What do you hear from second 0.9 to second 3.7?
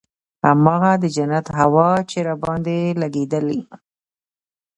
د جنت هوا چې راباندې لګېدله.